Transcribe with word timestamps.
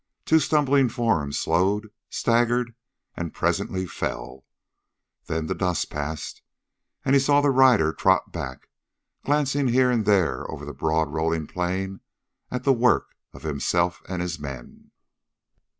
Two 0.25 0.39
stumbling 0.39 0.89
forms 0.89 1.37
slowed, 1.37 1.91
staggered 2.09 2.73
and 3.15 3.35
presently 3.35 3.85
fell. 3.85 4.45
Then 5.27 5.45
the 5.45 5.53
dust 5.53 5.91
passed, 5.91 6.41
and 7.05 7.13
he 7.13 7.19
saw 7.19 7.39
the 7.39 7.51
rider 7.51 7.93
trot 7.93 8.31
back, 8.31 8.67
glancing 9.23 9.67
here 9.67 9.91
and 9.91 10.05
there 10.07 10.49
over 10.49 10.65
the 10.65 10.73
broad 10.73 11.11
rolling 11.13 11.45
plain 11.45 11.99
at 12.49 12.63
the 12.63 12.73
work 12.73 13.13
of 13.31 13.43
himself 13.43 14.01
and 14.09 14.23
his 14.23 14.39
men. 14.39 14.89